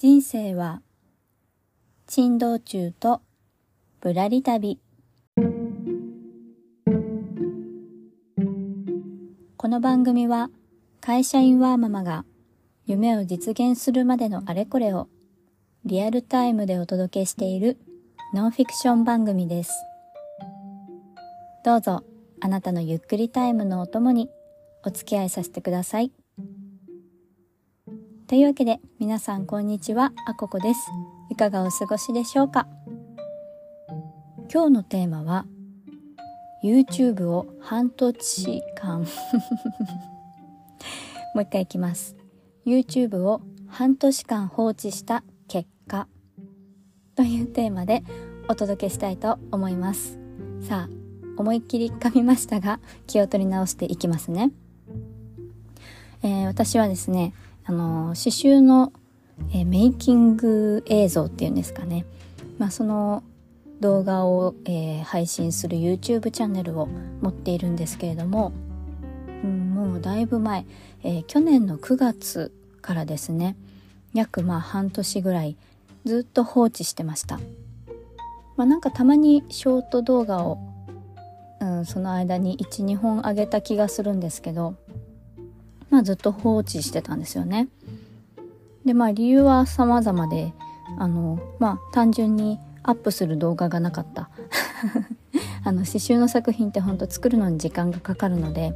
[0.00, 0.80] 人生は
[2.06, 3.20] 珍道中と
[4.00, 4.78] ぶらり旅
[9.56, 10.50] この番組は
[11.00, 12.24] 会社員ワーママが
[12.86, 15.08] 夢を実現するまでのあれこれを
[15.84, 17.76] リアルタイムでお届けしている
[18.32, 19.72] ノンフィクション番組です
[21.64, 22.04] どうぞ
[22.40, 24.30] あなたのゆっくりタイムのお供に
[24.84, 26.12] お付き合いさせてください。
[28.28, 30.12] というわけで皆さんこんにちは。
[30.26, 30.90] あここです。
[31.30, 32.68] いかがお過ごしでしょうか？
[34.52, 35.46] 今日のテーマは
[36.62, 39.06] YouTube を半年間。
[41.34, 42.16] もう一回いきます。
[42.66, 46.06] YouTube を半年間放置した結果。
[47.14, 48.04] というテーマで
[48.46, 50.18] お届けしたいと思います。
[50.60, 50.92] さあ
[51.38, 54.50] 思いっきり噛みましたが気を取り直していきますね、
[56.22, 57.32] えー、私はですね
[57.68, 58.94] あの刺繍の、
[59.52, 62.06] え、メイキング映像っていうんですかね、
[62.56, 63.22] まあ、その
[63.80, 66.86] 動画を、えー、配信する YouTube チャンネルを
[67.20, 68.52] 持っているんですけれども、
[69.44, 70.64] うん、もうだいぶ前、
[71.04, 73.54] えー、去年の9月からですね
[74.14, 75.54] 約まあ半年ぐらい
[76.06, 77.38] ずっと放置してました、
[78.56, 80.58] まあ、なんかたまにショート動画を、
[81.60, 84.74] うん、その間に12本上げた気がするんですけど
[85.98, 87.66] まあ、ずっと放置してたんですよね。
[88.84, 90.52] でまあ理由は様々で
[90.96, 94.30] あのまあ単純にアップする動画がなかった
[95.64, 98.74] あの刺繍の作品ってほんと作るのに時間がかかるので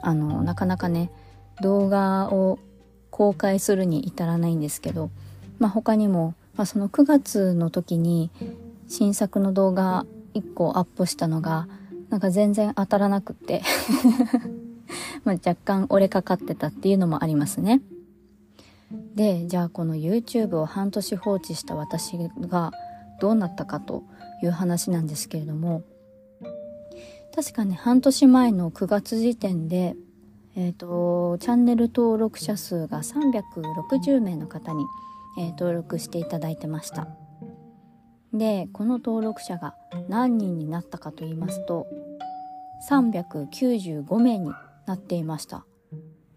[0.00, 1.10] あのなかなかね
[1.60, 2.58] 動画を
[3.10, 5.10] 公開するに至らないんですけど、
[5.58, 8.30] まあ、他にも、まあ、その9月の時に
[8.88, 11.68] 新作の動画1個アップしたのが
[12.08, 13.60] なんか全然当たらなくって
[15.24, 17.80] まあ、若干折れかかってたっていうのもありますね。
[19.14, 22.72] で、じゃあこの YouTube を半年放置した私が
[23.20, 24.02] どうなったかと
[24.42, 25.82] いう話なんですけれども、
[27.34, 29.94] 確かね、半年前の9月時点で、
[30.56, 34.84] えっ、ー、と、チャンネル登録者数が360名の方に、
[35.38, 37.06] えー、登録していただいてました。
[38.32, 39.74] で、この登録者が
[40.08, 41.86] 何人になったかと言いますと、
[42.88, 44.52] 395名に
[44.86, 45.66] なっていました。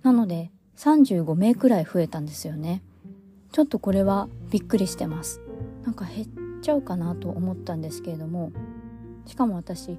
[0.02, 2.84] なので35名くらい増えたんですよね。
[3.52, 5.42] ちょっとこれはびっくりしてます。
[5.84, 6.28] なんか減っ
[6.62, 8.52] ちゃうかなと思ったんですけれども
[9.26, 9.98] しかも私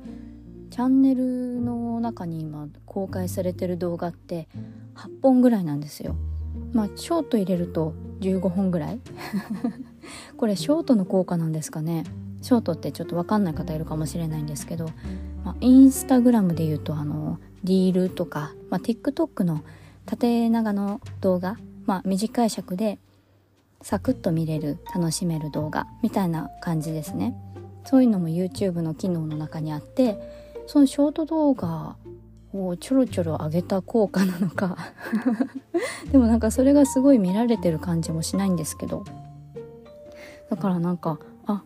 [0.70, 4.48] チャンネルの中に今公開されてる動画って
[4.96, 6.16] 8本ぐらいなんですよ。
[6.72, 9.00] まあショート入れると15本ぐらい。
[10.36, 12.04] これショートの効果なんですかね。
[12.42, 14.86] ショートってちょっと分かんない方いるかもしれないんですけど、
[15.44, 19.62] まあ、インスタグラムで言うとあのリールとか、まあ、TikTok の
[20.06, 21.56] 縦長の動画、
[21.86, 22.98] まあ、短い尺で
[23.82, 27.36] サクッと見れる楽しめる動画みたいな感じですね。
[27.84, 30.18] そういうのも YouTube の機能の中にあって
[30.66, 31.96] そのショート動画
[32.54, 34.78] をちょろちょろ上げた効果なのか。
[36.10, 39.04] でもなんかそれがすごい見られてる感じもしないんですけど。
[40.48, 41.62] だからなんかあ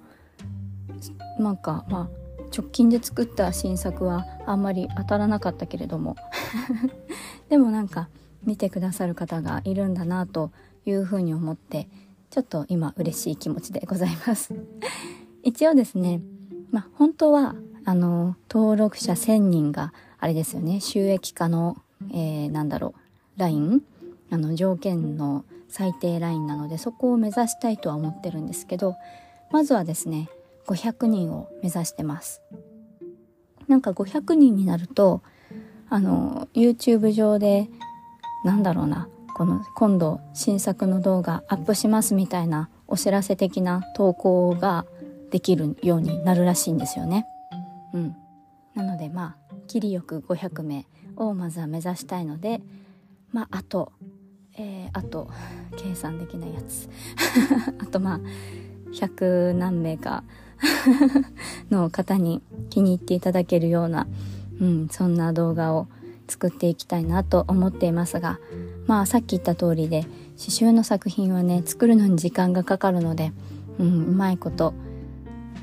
[1.39, 6.17] なんかまあ直近で作った新作はあんまり当たらなかったけれども。
[7.49, 8.09] でもなんか
[8.45, 10.51] 見てくださる方がいるんだなと
[10.87, 11.89] いうふうに思って
[12.31, 14.55] ちょっと今嬉しい気持ちでございます。
[15.43, 16.21] 一応ですね
[16.71, 17.55] まあ本当は
[17.85, 20.81] あの登録者1000人があれですよね。
[20.81, 21.77] 収益化の、
[22.11, 22.95] えー、なんだろ
[23.37, 23.83] うライン？
[24.31, 28.97] あの条件の最低ラインなのでそこを目指したいとは思ってるんですけど
[29.51, 30.29] まずはですね
[30.69, 32.43] 500人を目指してます。
[33.67, 35.23] なんか500人になると
[35.91, 37.69] あの YouTube 上で
[38.45, 44.87] なんだろうなこの今度新作の動画アップしますみたいなお知らせ的な投稿が
[45.31, 47.27] できるようになるらしいんですよね。
[47.93, 48.17] うん、
[48.75, 50.87] なのでまあ切りよく500名
[51.17, 52.63] をまずは目指したいので
[53.33, 53.93] まああと、
[54.57, 55.31] えー、あと
[55.77, 56.89] 計算できないやつ。
[57.81, 58.21] あとまあ
[58.93, 60.25] 100何名か
[61.71, 64.07] の方に気に入っていただけるような、
[64.61, 65.87] うん、そんな動画を
[66.29, 68.39] 作っていきたいなと思っていますが
[68.87, 73.33] まあさっき言った通りで刺繍の作品はね作るのに時間がかかるので、
[73.79, 74.75] うん、うまいこと、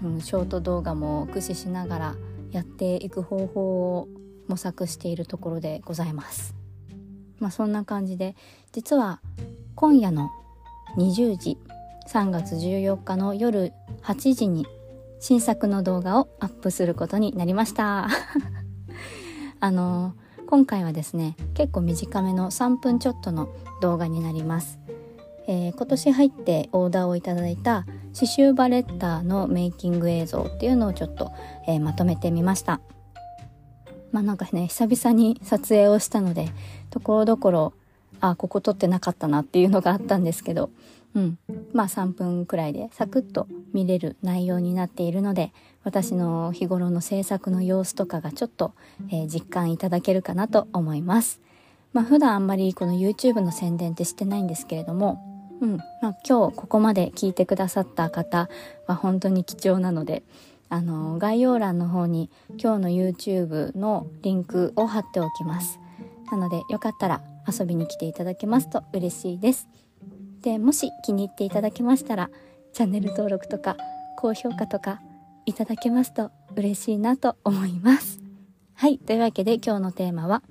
[0.03, 2.15] うん、ショート動画も駆使しながら
[2.51, 4.07] やっていく方法を
[4.47, 6.55] 模索しているところでございます。
[7.39, 8.35] まあそんな感じで
[8.71, 9.19] 実は
[9.75, 10.29] 今夜の
[10.97, 11.57] 20時
[12.07, 14.65] 3月14日の夜8時に
[15.19, 18.07] 新作の動画をアップすることになりました。
[19.59, 20.13] あの
[20.47, 23.49] 今回はですね結構短めの3分ちょっとの
[23.81, 24.79] 動画になります。
[25.47, 31.31] えー、今年入ってオーダーをいただいた刺繍バレッタのメイキング映像っていうのをちょっと、
[31.67, 32.81] えー、まとめてみました。
[34.11, 36.49] まあなんかね久々に撮影をしたので
[36.89, 37.73] ところどころ
[38.21, 40.69] あここ撮ってなかったなっていうのがあったんですけど。
[41.15, 41.37] うん。
[41.73, 45.53] まあ3分くらいでサクッと見れる内容になっているので
[45.83, 48.73] 私の日頃の制作の様子とかがちょっと、
[49.09, 51.41] えー、実感いただけるかなと思います。
[51.93, 55.77] まあ普段あんまりこの YouTube の宣伝ってしてないんですけれどもうん。
[56.01, 58.49] まあ、今日ここまで聞いてくださった方
[58.87, 60.23] は本当に貴重なので
[60.67, 62.29] あの概要欄の方に
[62.61, 65.79] 今日の YouTube のリンクを貼っておきます。
[66.31, 69.67] なのでよかったら遊びに来ていただけますと嬉しいです
[70.41, 72.29] でもし気に入っていただけましたら
[72.73, 73.77] チャンネル登録とか
[74.17, 75.01] 高評価とか
[75.45, 78.19] いただけますと嬉しいなと思います
[78.73, 80.43] はいというわけで今日のテーマは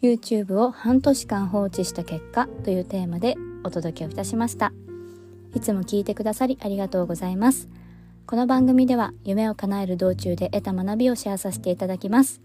[0.00, 3.34] YouTube を半年間放置した結果というテーマで
[3.64, 4.72] お届けをいたしました。
[5.54, 7.68] いつも聞いてくださりありがとうございます。
[8.26, 12.40] この番組では夢を叶える道中で得た学びをシェアさせていただきます。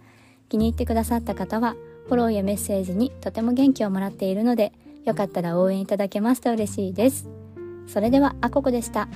[0.49, 4.73] 気に入ってくださった方はフォローやメッセージにとても元気をもらっているので
[5.05, 7.27] よかったら応援いただけますと嬉しいです。
[7.87, 9.07] それではあここでした。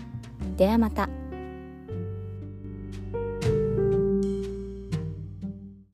[0.57, 1.10] ではまた。